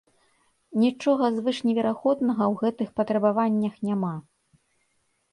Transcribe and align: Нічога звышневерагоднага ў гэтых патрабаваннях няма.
Нічога 0.83 1.25
звышневерагоднага 1.35 2.43
ў 2.45 2.53
гэтых 2.61 2.89
патрабаваннях 3.01 3.77
няма. 3.91 4.13